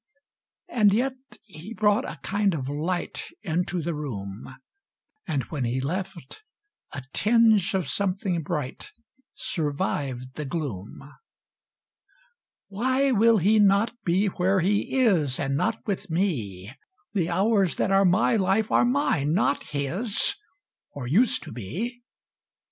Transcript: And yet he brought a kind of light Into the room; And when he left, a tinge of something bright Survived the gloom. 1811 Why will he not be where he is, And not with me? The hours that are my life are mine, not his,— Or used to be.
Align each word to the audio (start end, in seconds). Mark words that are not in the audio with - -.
And 0.67 0.95
yet 0.95 1.13
he 1.43 1.75
brought 1.75 2.09
a 2.09 2.19
kind 2.23 2.55
of 2.55 2.67
light 2.67 3.25
Into 3.43 3.83
the 3.83 3.93
room; 3.93 4.55
And 5.27 5.43
when 5.51 5.63
he 5.63 5.79
left, 5.79 6.41
a 6.91 7.03
tinge 7.13 7.75
of 7.75 7.87
something 7.87 8.41
bright 8.41 8.93
Survived 9.35 10.33
the 10.33 10.45
gloom. 10.45 11.01
1811 12.69 12.69
Why 12.69 13.11
will 13.11 13.37
he 13.37 13.59
not 13.59 13.95
be 14.03 14.25
where 14.25 14.59
he 14.61 14.97
is, 14.99 15.39
And 15.39 15.55
not 15.55 15.85
with 15.85 16.09
me? 16.09 16.73
The 17.13 17.29
hours 17.29 17.75
that 17.75 17.91
are 17.91 18.03
my 18.03 18.35
life 18.35 18.71
are 18.71 18.85
mine, 18.85 19.33
not 19.33 19.65
his,— 19.69 20.33
Or 20.93 21.05
used 21.05 21.43
to 21.43 21.51
be. 21.51 22.01